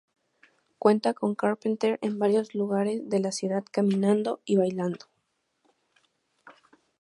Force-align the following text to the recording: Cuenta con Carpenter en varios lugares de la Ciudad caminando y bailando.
Cuenta 0.79 1.13
con 1.13 1.35
Carpenter 1.35 1.99
en 2.01 2.17
varios 2.17 2.55
lugares 2.55 3.07
de 3.07 3.19
la 3.19 3.31
Ciudad 3.31 3.63
caminando 3.71 4.41
y 4.45 4.57
bailando. 4.57 5.05